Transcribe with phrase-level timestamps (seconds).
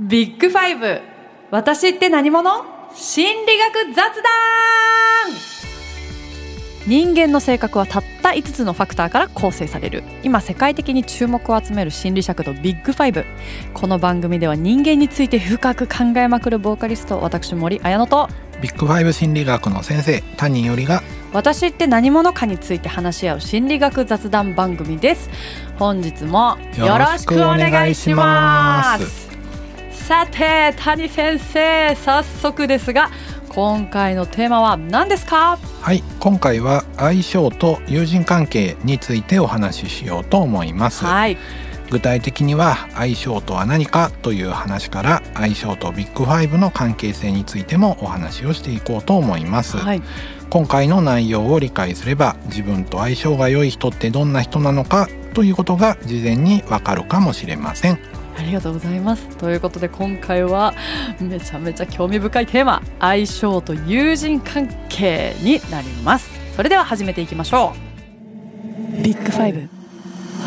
[0.00, 1.00] ビッグファイブ。
[1.52, 2.50] 私って何者？
[2.96, 4.12] 心理学雑談。
[6.84, 10.02] 人間の性格はたった5つのファクターから構成される。
[10.24, 13.24] 今世界的に注目を集める心理尺度ビッグファイブ。
[13.72, 18.28] この番組では人間について深く考えまくるボーカリスト私森彩乃と。
[18.60, 21.04] ビッグファイブ心理学の先生谷よりが。
[21.32, 25.30] 私って何者かについて話し合う心理学雑談番組です。
[25.78, 29.23] 本日もよろしくお願いします
[30.06, 33.10] さて谷先生早速ですが
[33.48, 35.56] 今回のテーマは何ですか？
[35.80, 41.38] はい今回は相性と友人関係についてお話ししようと思います、はい。
[41.90, 50.02] 具体的には相性とは何かという話から相性とビッグファイブの関係性についてもお話をしていこうと思います、はい。
[50.50, 57.98] 今回の内容を理解すれば自分と相性が良い人ってどんな人なのかということが事前にわかるかもしれません
[58.36, 59.28] ありがとうございます。
[59.36, 60.74] ということで今回は
[61.20, 66.30] めちゃめちゃ興味深いテーマ相性と友人関係になります。
[66.56, 67.72] それでは始めていきましょ
[69.00, 69.02] う。
[69.02, 69.68] ビッグファイブ。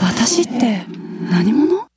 [0.03, 0.85] 私って
[1.29, 1.87] 何者？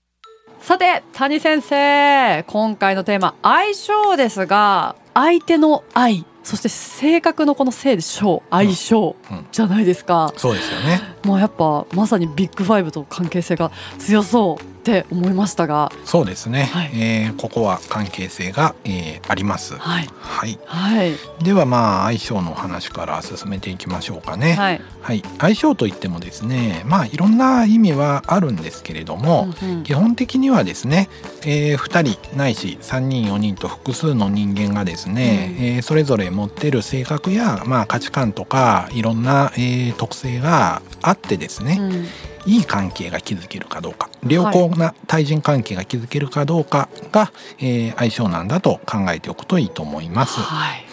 [0.60, 2.44] さて谷先生。
[2.46, 9.36] 今回のテーマ相性ですが相手の相そして性格のこの性で性相性うん。
[9.36, 9.46] うん。
[9.52, 11.00] じゃないですか、そうですよね。
[11.24, 15.92] もうやっぱまさにビッグファイブと関係性が強そうって思いましたが。
[16.06, 16.90] そうですね、はい。
[16.94, 19.76] えーここは関係性が、えーあります。
[19.76, 20.08] はい。
[20.18, 20.58] はい。
[20.64, 21.12] はい。
[21.44, 24.54] ではまあ相性の話から進めていきましょうかね。
[24.54, 25.22] はい、はい。
[25.38, 29.82] 相性といってもですね、まあいろんな意味はあるんですけれども、うんうん。
[29.84, 31.08] 基本的にはですね、
[31.44, 35.64] え2人ないし3人4人と複数の人間がですね、うん。
[35.64, 42.06] えーそれぞれ持ってる性格や、まあ、価値観とかいろんな、えー特性があってですね、うん
[42.46, 50.40] いい関係が築けるかどうか良好な対人関係が築けるかどうかが、えー相性なんだと考えておくといいと思います。
[50.40, 50.84] はい。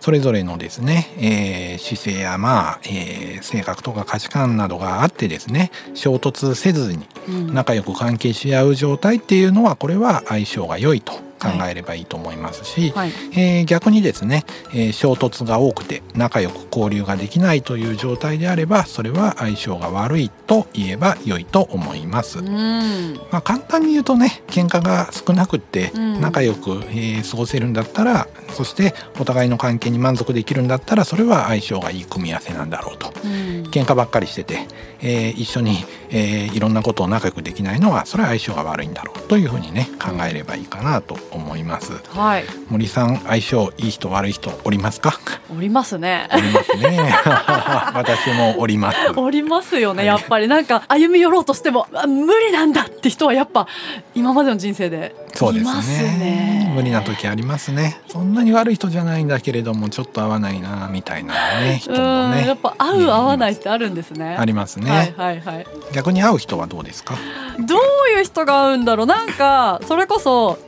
[0.00, 7.54] それぞれのですね、えー姿勢やまあ、えー性格とか価値観などがあってですね衝突せずにうん。
[7.54, 13.12] 仲良く関係し合う状態っていうのはこれは相性が良いと考えればいいと思いますし、はい。
[13.32, 22.38] えー逆にですね、えー衝突が多くて仲良く交流ができないという状態であればそれは相性が悪いと言えば良いと思います。
[22.40, 23.14] うん。
[23.30, 26.20] まあ、簡単に言うとね喧嘩が少なくってうん。
[26.20, 33.12] 仲良く、えー過ごせるんだったらそしてお互いの関係に満足できるんだったらそれは相性がいい組み合わせなんだろうと。
[33.24, 34.66] うん喧嘩ばっかりしてて、
[35.00, 41.92] えー一緒に、えーいろんなことを仲良くできないのはそれは相性が悪いんだろうというふうにね考えればいいかなと思います。
[42.16, 42.44] はい。
[42.68, 45.18] 森さん相性いい人悪い人おりますか？
[45.56, 46.28] おりますね。
[46.32, 46.98] おりますね。
[47.94, 48.98] 私もおります。
[49.16, 50.06] おりますよねはい。
[50.06, 50.48] やっぱり。
[50.48, 53.66] なんか歩み寄ろうとしてもあ無理なんだって人はやっぱ
[54.14, 56.18] 今までの人生でそうですね。
[56.18, 58.00] ね無理な時ありますね。
[58.08, 64.36] そんなに悪い人じゃないんだけれどもちょっと合わないなみたいなね人うんもねやっぱ合う合わないってあるんですね。
[64.36, 65.66] ありますね、はいはいはい。
[65.92, 67.14] 逆に会う人はどうですか？
[67.60, 67.78] どう
[68.18, 69.06] いう人が合うんだろう？
[69.06, 70.58] なんかそれこそ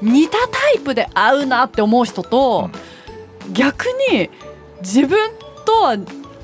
[0.00, 2.70] 似たタイプで合うなって思う人と、
[3.52, 4.30] 逆に
[4.80, 5.30] 自分
[5.66, 5.96] とは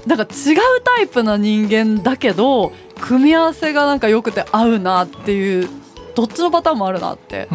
[0.07, 5.69] なんか違うタイプな人間だけど組み合わせがなんか良くて合うなっていう
[6.15, 7.49] どっちのパターンもあるなって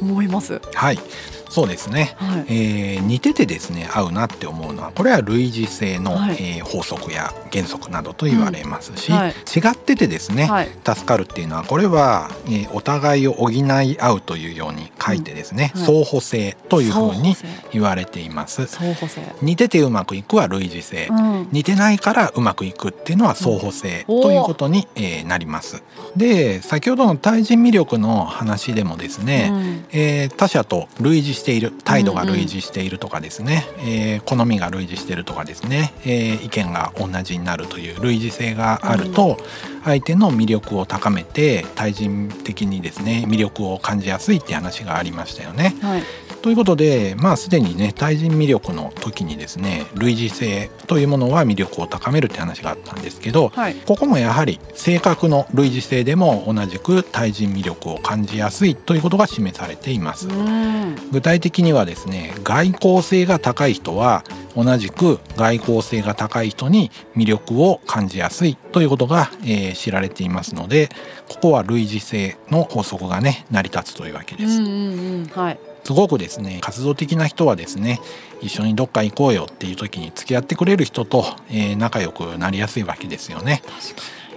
[0.00, 0.60] 思います。
[0.74, 0.98] はい
[1.48, 2.14] そうですね。
[2.18, 2.44] はい。
[2.48, 6.36] えー似ててですね合うなって思うのはこれは類似性の、はい。
[6.38, 9.18] えー法則や原則などと言われますし、うん。
[9.18, 9.30] はい。
[9.30, 9.34] 違
[9.72, 10.68] っててですね、はい。
[10.84, 13.64] 助かるっていうのはこれは、えーお互いを補い
[14.00, 15.80] 合うというように書いてですね、うん。
[15.82, 15.90] はい。
[15.92, 17.36] 相補性というふうに
[17.72, 18.66] 言われています。
[18.66, 21.48] 相補性、似ててうまくいくは類似性、うん。
[21.52, 25.82] 似てないからうまくいくっていうのは相補性うんということに、えーなります。
[26.16, 29.84] で先ほどの対人魅力の話でもですね、うん。
[29.92, 39.38] えー他者と類似している態度が類似しているとかですね、えー好みが類似しているとかですね、えー意見が同じになるという類似性があると、
[39.84, 45.76] 相手の魅力を高めて対人的にですね魅力を感じやすいって話がありましたよね。
[45.80, 46.02] はい
[46.46, 60.28] ということでまあすでにね対人魅力の時にですね類似性というものは魅力を高めるって話があったんですけど、はいここもやはり性格の類似性でも同じく対人魅力を感じやすいということが示されています。
[60.28, 64.22] うん具体的にはですね外交性が高い人は
[64.54, 70.90] 同じく外交性が高い人に魅力を感じやすいということが、えー知られていますので
[71.28, 74.60] ここは類似性の法則がね成り立つというわけです。
[74.60, 74.72] うんうんう
[75.24, 78.00] んはいすごくですね活動的な人はですね
[78.40, 83.62] 一緒にどっか行こうよっていう時に付き合ってくれる人と、えー仲良くなりやすいわけですよね。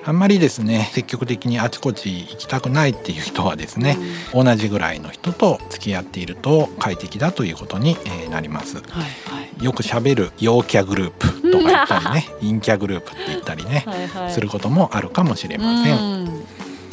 [0.05, 3.97] あんまりですね積極的にあちこち行きたくないっていう人はですね、
[4.33, 8.77] 同じぐらいの人と付き合っていると快適だということにえーなります。
[8.77, 16.38] はいはいよく喋る陽キャグループとか言ったりね陰キャグループって言ったりね、 はいはいすることもあるかもしれません。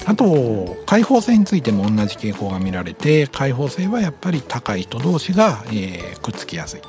[0.07, 6.81] うんあと開放性についても同じ傾向が見られて開放性はやっぱり高い人同士が、えーくっつきやすい、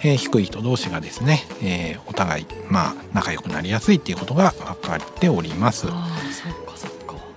[0.00, 5.86] えー低い人同士がですね、えーお互いまあ仲良くなりやすいっていうことが分かっております。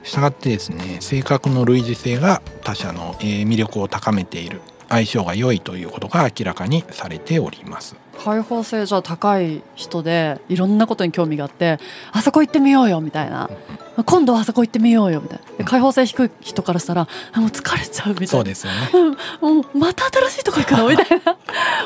[0.03, 7.95] したがってですね性格の類似性が他者の、えー魅力を高めている相性が良いということが明らかにされております。
[8.23, 11.77] 開放性じゃ高い人でいろんなことに興味があって
[12.11, 13.49] あそこ行ってみようよみたいな
[14.03, 15.45] 今度はあそこ行ってみようよみたいな。
[15.57, 18.27] で開放性低い人からしたらあもう疲れちゃうみたいな。
[18.27, 18.89] そうですよね。
[19.41, 20.87] うんもうまた新しいとこ行くの？
[20.89, 21.35] みたいな。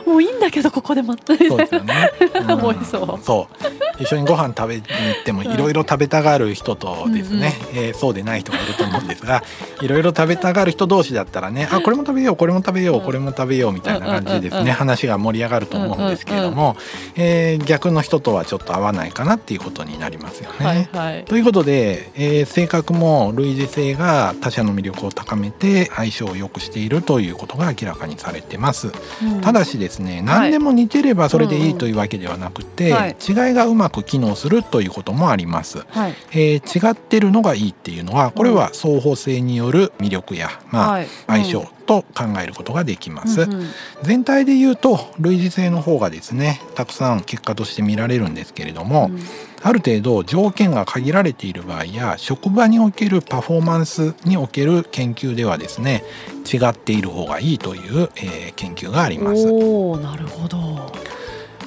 [0.05, 2.11] もういいんだけどここでまたそうですよね。
[2.47, 3.19] 思いそう。
[3.23, 4.01] そう。
[4.01, 4.87] 一緒にご飯食べに行
[5.21, 9.43] ってもいろいろ食べたがる人とですね、えーそうでない人がいると思うんですが、
[9.81, 13.05] いろいろ食べたがる人同士だったらね、あこれも食べよう、これも食べよう、うん。
[13.05, 16.75] これも食べようみたいな感じでですうんうんうんね、話が盛り上がると思うんですけれども、
[17.15, 20.65] えー逆の人とはちょっと合わないかなっていうことになりますよね。
[20.65, 21.25] はいはい。
[21.25, 28.91] ということで、えー性格も類似性が他者の魅力を高めて相性を良くしているということが明らかにされてます。
[29.23, 29.41] うん。
[29.41, 33.15] ただしですね何でも似てればそれでいいというわけではなくて、はい。
[33.19, 35.79] 違いがうまく機能するということもあります。
[35.89, 36.15] はい。
[36.31, 41.07] えー違ってるのがいいっていうのはこれは双方性による魅力や、まあはい。
[41.27, 43.41] 相性と考えることができます。
[43.41, 43.67] うんうん。
[44.03, 49.19] 全体で言うと類似性の方がですねたくさん結果として見られるんですけれども、うん
[49.65, 56.03] ある程度条件が限られている場合や職場におけるパフォーマンスにおける研究ではですね
[56.51, 59.45] 違っている方がいいという、えー研究があります。
[59.45, 60.91] なるほど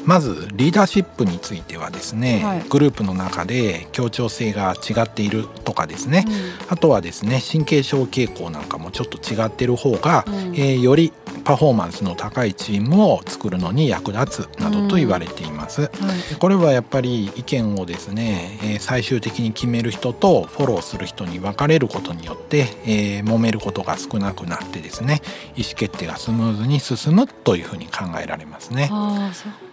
[0.06, 2.62] まずリーダーシップについてはですね、はい。
[2.68, 6.24] グループの中で協調性が違っているとかですね、
[6.68, 10.34] あとはですね神経症傾向なんかもちょっと違っている方が、うん。
[10.54, 11.12] えーより
[11.44, 15.82] パフォーマンスの高いチームを作るのに役立つなどと言われています。
[15.82, 15.90] はい。
[16.38, 25.20] これはやっぱり意見をですね、えー最終的に決める人とフォローする人に分かれることによって、えー揉めることが少なくなってですね
[25.56, 28.88] 意思決定がスムーズに進むというふうに考えられますね。
[28.92, 29.65] ああそっか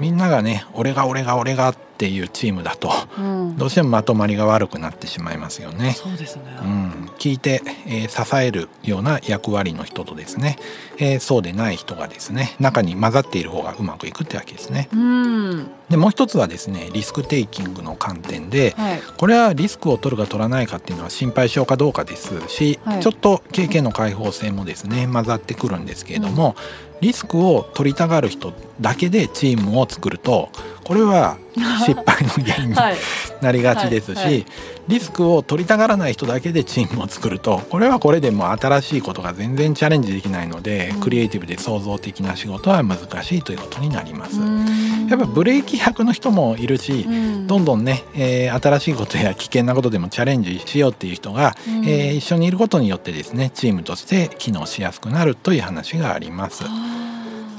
[0.00, 3.56] みんながね俺が俺が俺がっていうチームだとうん。
[3.58, 5.92] どうしてもまとまりが悪くなってしまいますよね。
[5.92, 6.44] そうですね。
[6.62, 10.58] うん、聞いて、えー支えるような役割の人とですね、
[10.96, 14.88] えーそうでない人がですね中に混ざっている方がうまくいくってわけですね。
[14.94, 15.70] うん。
[15.90, 19.02] でもう一つはですねリスクテイキングの観点ではい。
[19.18, 23.02] これはリスクを取るか取らないかっていうのは心配性かどうかですし、はい。
[23.02, 26.56] ちょっと経験の開放性もですね混ざってくるんですけれども、
[27.00, 30.50] リスクを取りたがる人だけでチームを作ると
[30.84, 31.38] これは
[31.84, 32.96] 失敗の原因にはい。
[33.40, 34.46] なりがちですし、
[34.88, 41.00] リスクを取りたがらない人だけでチームを作るとこれはこれでも新しいことが全然チャレンジできないので、うん。
[41.00, 44.40] クリエイティブで創造的な仕事は難しいということになります。
[44.40, 45.06] うん。
[45.08, 47.46] やっぱブレーキ役の人もいるし、うん。
[47.46, 51.84] どんどんね、えー新しいことや危険なことでもチャレンジしようっていう人が、うん。
[51.88, 56.64] えー一緒にいることによってですねチームとして機能しやすくなるという話があります。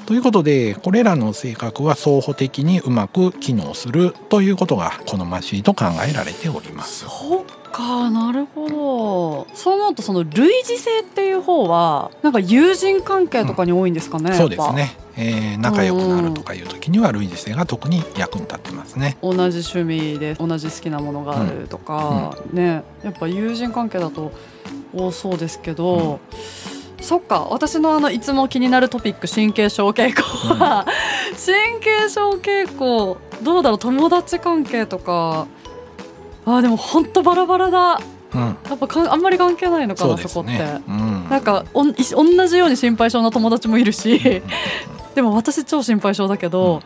[0.04, 7.06] あということでこれらの性格は双方的にうまく機能するということが好ましいと考えられておりーます。
[7.06, 9.56] そっかなるほど。
[9.56, 14.72] そう思うとその類似性っていう方はなんか友人関係とかに多いんですかね、そうでやっぱ。
[14.74, 19.18] すね、えー仲良くなるとかいう時には類似性が特に役に立ってますね。
[19.22, 22.84] 同じ趣味で同じ好きなものがあるとか、ね。
[23.04, 24.32] やっぱ友人関係だと
[24.94, 26.20] 多そうですけど、
[27.02, 30.22] そっか私のあのいつも気になるトピック神経症傾向
[30.56, 30.86] は、
[31.32, 35.48] 神経症傾向どうだろう友達関係とか。
[36.46, 38.02] あーでも本当バラバラだ。
[38.34, 40.52] うん、やっぱかんあんまり関係ないのかなそこって。
[40.88, 44.42] うん、なんかお同じように心配性な友達もいるし、
[45.16, 46.82] でも私超心配性だけど、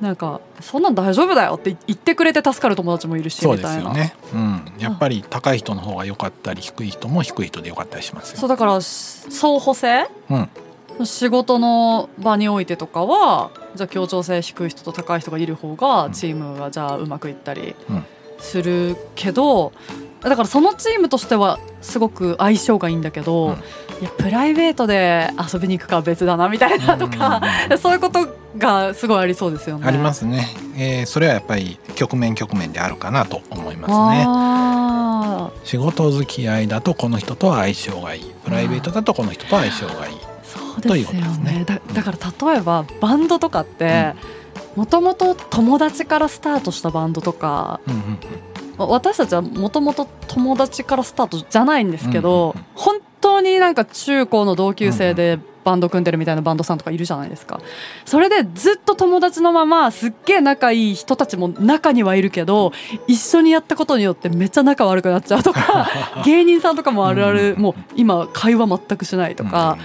[0.00, 3.82] なんかそんなん大丈夫だよって言ってくれて助かる友達もいるしそうでみたいな。
[3.82, 4.14] すよね。
[4.32, 8.38] うん、やっぱり高い人の方が良かったり低い人も低い人で良かったりしますよ。
[8.38, 8.86] そうだからし
[9.30, 10.08] 相補性？
[10.30, 18.04] うん、仕事の場においてとかはじゃあ協調性低い人と高い人がいる方がチームがじゃあうまくいったりうん。
[18.40, 19.72] するけど、
[20.20, 23.52] だからそのチームとしてはすごく相性がいいんだけど、うん。
[24.00, 27.42] いやプライベートで遊びに行くかは別だなみたいなとか、
[27.82, 28.28] そういうこと
[28.58, 29.86] がすごいありそうですよね。
[29.86, 34.24] ありますね、えーそれはやっぱり局面局面であるかなと思いますね。
[34.26, 38.24] あ仕事付き合いだとこの人とは相性がいい。
[38.44, 40.14] プライベートだとこの人とは相性がいい。
[40.14, 41.58] ーそうですよね。
[41.58, 41.64] ね。
[41.66, 44.14] だだから例えばバンドとかって
[44.76, 48.02] もともと友達からスタートしたバンドとかうんうんう
[48.84, 48.88] ん。
[48.90, 57.60] 私たちはもともと友達からスタートじゃないんですけど、うんうん本当になんか中高の同級生でバンド組んでるみたいなバンドさんとかいるじゃないですか。
[58.06, 62.72] それでずっと友達のまますっげえ仲いい人たちも中にはいるけど
[63.06, 65.86] 一緒にやったことによってめっちゃ仲悪くなっちゃうとか
[66.24, 67.62] 芸人さんとかもあるあるうん。
[67.62, 69.76] もう今会話全くしないとか、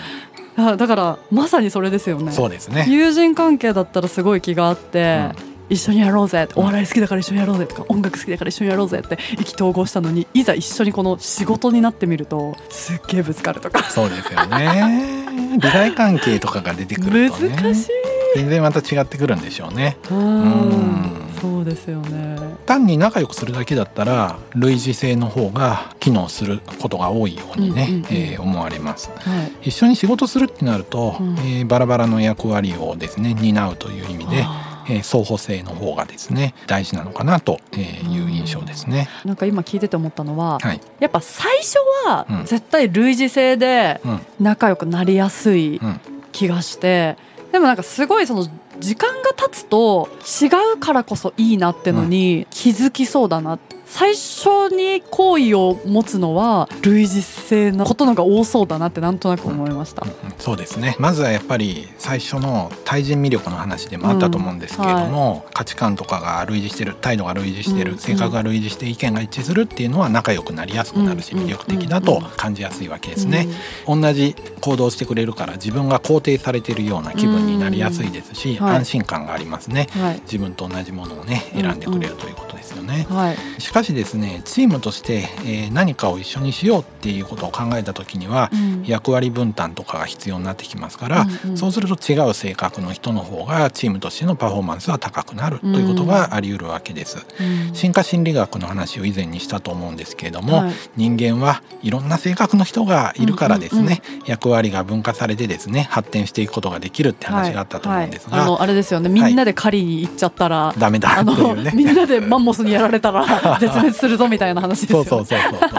[0.55, 2.31] あだからまさにそれですようんね。
[2.31, 2.85] そうですね。
[2.87, 5.31] 友人関係だったらすごい気があって、
[5.69, 13.83] 一緒にやろうぜお笑い好きだから一緒にやろうぜとか音楽好きだから一緒にやろうぜって意気投合したのにいざ一緒にこの仕事になってみるとすっげえぶつかるとか。
[13.83, 15.22] そうですよね
[15.59, 17.55] 利害関係とかが出てくるとね。
[17.55, 17.89] 難しい。
[18.35, 19.97] 全然また違ってくるんでしょうね。
[20.09, 20.41] うん。
[20.41, 20.69] う
[21.09, 22.37] んそうですよね。
[22.65, 28.05] 単に仲良くするだけだったら類似性の方が機能することが多いようにね、うんうんうん。
[28.11, 29.11] えー思われます。
[29.17, 29.69] はい。
[29.69, 31.37] 一緒に仕事するってなると、うん。
[31.39, 39.07] えーバラバラの役割をですね担うという意味で、あえー相補性の方がですね大事なのかなとえーいう印象ですね。
[39.23, 42.45] ーなんか今聞いてて思ったのははい、やっぱ最初はうん。
[42.45, 44.19] 絶対類似性でうん。
[44.39, 45.99] 仲良くなりやすいうん。
[46.31, 47.15] 気がして
[47.51, 48.47] でもなんかすごいその
[48.79, 50.09] 時間が経つと
[50.41, 53.59] 違うからこそいいなってのに気づきそうだな
[53.93, 60.03] 最初に好意を持つのは類似性のことのが多そうだなってなんとなく思いました。
[60.03, 60.97] うんそうですね。
[60.99, 67.97] まずはやっぱり最初の対人魅力の話でもあったと思うんですけれども、価値観とかが類似してる態度が類似してる、うん。
[67.99, 73.47] 性格が類似して意見が一致するっていうのは仲良くなりやすくなるし、うん魅力的だと感じやすいわけですね。
[73.85, 78.75] 同じ行動してくれるから自分が肯定されているような気分になりやすいですし、うんはい。
[78.77, 79.87] 安心感がありますね。
[79.95, 80.21] うんはい。
[80.21, 83.05] 自分と同じものをねうん選んでくれるということですよね。
[83.09, 83.37] はい。
[83.61, 88.83] しかしですねチームとして、えー何かを一緒にしようっていうことを考えた時には、うん。
[88.85, 91.57] 役割分担とかが必要になってきますから、うんうん。
[91.57, 97.25] そうすると違う性格の人の方がチームとしてのパフォーマンスは高くなるということがあり得るわけです。
[97.39, 97.75] うん。
[97.75, 100.73] 進化心理学の話を以前にしたと思うんですけれども、はい。
[100.95, 108.39] 人間はいろんな性格の人がいるからですね、役割が分化されてですね発展していくことができるって話があったと思うんですが、はい。
[108.41, 108.47] はい。
[108.47, 109.09] あのあれですよね。
[109.09, 111.71] みんなで狩りに行っちゃったら、ダメだね。
[111.73, 113.25] みんなでマンモスにやられたら
[113.67, 115.05] 絶滅するぞみたいな話ですよね。
[115.05, 115.69] そうそうそうそう。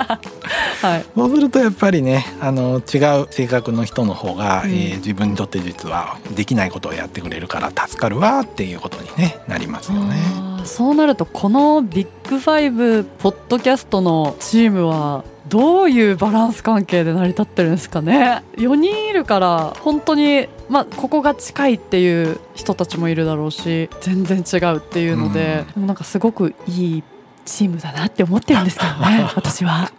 [0.87, 1.05] はい。
[1.14, 10.17] そうするとやっぱりねあの違う性格の人の方が、うんえー自分にとって実はできないことをやってくれるから助かるわっていうことに、ね、なりますよね。
[10.64, 27.03] そうなるとこのビッグファイブポッドキャストのチームはどういうバランス関係で成り立ってるんですかね4人いるから本当にまあここが近いっていう人たちもいるだろうし全然違うっていうので、でもなんかすごくいい
[27.45, 29.91] チームだなって思ってるんですけどね 私は。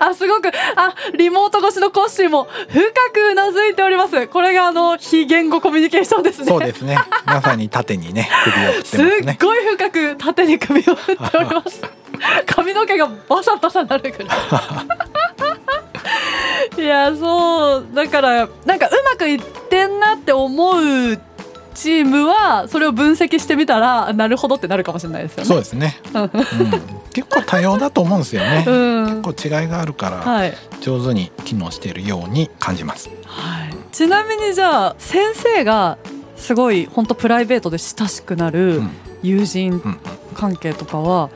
[0.00, 2.80] あすごくあリモート越しのコッシーも深
[3.12, 4.26] くうなずいております。
[4.28, 6.46] これがあの非言語コミュニケーションですね。
[6.46, 6.98] そうですね。
[7.24, 9.32] まさに縦にね首を振ってすますね。
[9.32, 9.36] っ。
[9.40, 11.80] ごい深く縦に首を振っております。
[12.46, 14.28] 髪の毛がバサバサなるぐらい。
[16.76, 19.40] いやそうだからなんかうまくいっ
[19.70, 21.18] てんなって思う
[21.74, 26.30] チームはそれを分析してみたらなるほどってなるかもしれないですよねそうですね、うん、
[27.12, 28.64] 結構多様だと思うんですよね。
[28.66, 33.10] うん結構違いがあるからはい、上手に機能しているように感じます。
[33.24, 35.98] はい、ちなみにじゃあ先生が
[36.36, 38.90] すごい本当プライベートで親しくなうるん
[39.22, 39.98] 友人うん
[40.34, 41.30] 関係とかは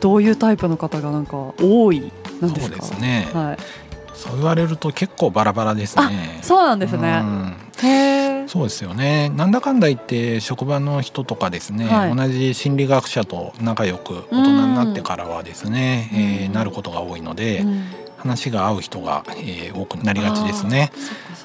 [0.00, 2.82] どういうタイプの方がなんか多いなんですか？
[2.82, 3.56] そうですね、はい、
[4.14, 6.38] そう言われると結構バラバラですね。
[6.42, 7.20] そうなんですね。
[7.22, 7.56] うん。
[8.54, 9.30] そうですよね。
[9.30, 12.14] なんだかんだ言って職場の人とかですね、はい。
[12.14, 16.20] 同じ心理学者と仲良く大人になってからはですね、うん。
[16.20, 17.84] えーなることが多いので、うん。
[18.16, 20.92] 話が合う人が、えー多くなりがちですね。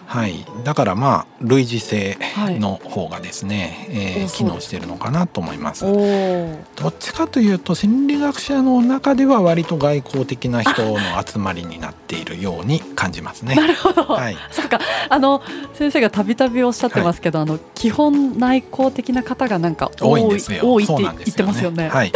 [0.09, 5.85] はい、だからまあ類似性はいの方がですね、えー多そう機能しているのかなと思います。
[5.85, 13.53] どっちかというと心理学者の中では割と外交的な人の集まりになっているように感じますね。
[13.53, 14.03] なるほど。
[14.03, 20.59] はい、そっかあの先生がたびたびおっしゃってますけど、あの基本内向的な方がなんか多い多いんですよ。
[20.63, 21.87] 多いって言ってますよね。
[21.89, 22.11] はい、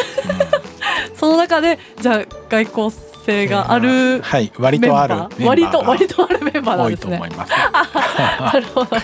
[1.15, 5.15] その中でじゃあ外交性があうんるはい、割とある
[5.45, 7.17] 割とが割とあるメンバーなん多いですね。
[7.17, 7.51] と思います。
[8.41, 8.97] なるほど。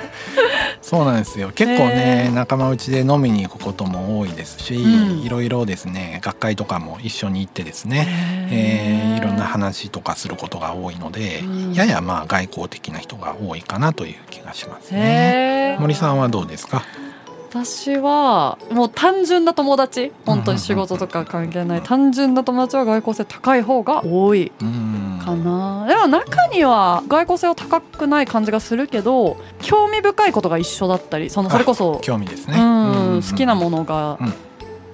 [0.82, 1.52] そうなんですよ。
[1.54, 8.08] 結構へねー仲間内で飲みに行くことも多いですし、うんいろいろですね学会とかも一緒に行ってですね、
[8.52, 15.78] えーいろんな話とかすることが多いので、うんややまあ外交的な人が多いかなという気がしますね。
[15.80, 16.84] 森さんはどうですか？
[17.50, 20.12] 私はもう単純な友達。
[20.24, 21.82] 本当に仕事とか関係ない。
[21.82, 24.52] 単純な友達は外交性高い方が多い。
[24.62, 32.56] うんかなでも中には外交性は高くない感じがするけど興味深いことが一緒だったりそのそれこそ、興味ですね。
[32.56, 34.34] 好きなものがうん。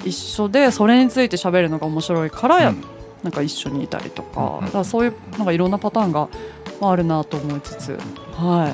[0.05, 2.83] 一緒でそれについて喋るのが面白いから、うん。
[3.23, 6.29] なんか一緒にいたりとか,、だからそういうなんかいろんなパターンが
[6.79, 7.99] まああるなと思いつつ、
[8.33, 8.71] は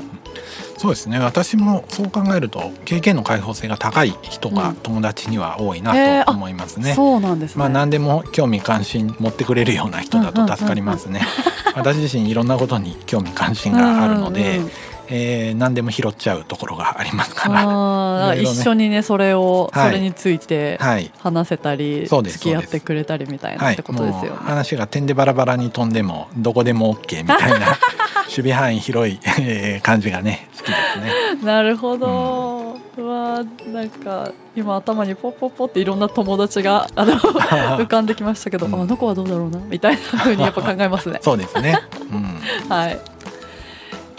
[0.81, 6.95] そうですね私もそう考えると経験の開放性が高い人がうん友達には多いなと思いますい、ね。
[6.95, 7.59] そうなんですね。
[7.59, 11.21] まあ何でも興味関心持ってくれるような人だと助かりますね。
[11.75, 14.71] 私自身いろんなことに興味関心があるので、うんうんうん
[15.13, 18.35] えー何でも拾っちゃうところがありますから。
[18.35, 21.11] ね一緒にねそれを、はいそれについてはい。
[21.19, 24.45] 話せたり、付き合ってくれたりみたいなはいって、ことですよもうね。
[24.45, 27.77] 話が点でバラバラに飛んでもどこでも OK みたいな
[28.31, 31.11] 守備範囲広いえー感じがね好きですね。
[31.43, 41.19] なるほど、うわーなんか今頭にポッポッポっていろんな友達があの 浮かんできましたけど、うんあの子はどうだろうなみたいな風にやっぱ考えますね。
[41.23, 41.77] そうですね。
[42.11, 42.41] うん。
[42.69, 42.99] はい。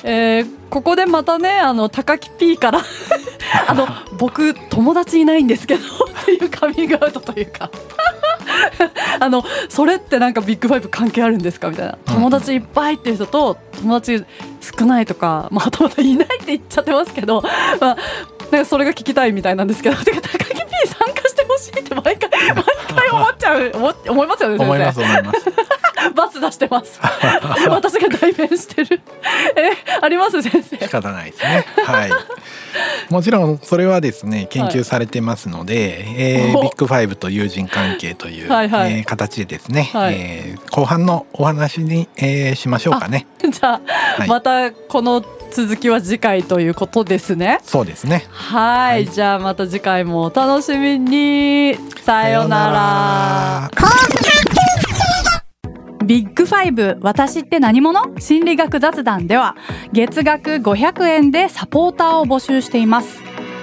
[0.05, 2.81] えーここでまたねあの高木 P から
[3.69, 7.71] あの僕友達いないんですけどっていうカミングアウトというか
[9.21, 11.69] あのそれってなんかビッグファイブ関係あるんですか？
[11.71, 11.99] みたいな。
[12.07, 12.15] うん。
[12.15, 14.25] 友達いっぱいっていう人と友達
[14.79, 17.51] 少ないとかまあはたまたいないって言っちゃってますけど、ま
[17.93, 17.97] あ、
[18.51, 20.55] なんかそれが聞きたいみたいなんですけど てか高木 P
[20.87, 22.65] 参加してほしいって毎回毎
[22.97, 25.45] 回思っちゃう 思思いますよね思います思います。
[26.17, 27.01] バツ 出してます。
[27.69, 29.01] 私が代弁してる。
[29.57, 29.71] え、
[30.01, 30.77] あります先生。
[30.77, 31.65] 仕方ないですね。
[31.85, 32.11] はい。
[33.09, 43.27] もちろんそれはですね研究されてますので、えーおビッグファイブと友人関係という、はいはいえー形でですね、はいえー後半のお話に、えーしましょうかね。
[43.49, 43.81] じゃあ、
[44.19, 47.61] はいまたこの続きは次回ということですね。
[47.63, 48.25] そうですね。
[48.31, 51.77] はい、はいじゃあまた次回もお楽しみに。
[52.05, 53.71] さようなら。
[56.05, 58.03] ビッグファイブ私って何者？
[58.19, 59.57] 心理学雑談では
[59.93, 63.21] 月額500円でサポーターを募集しています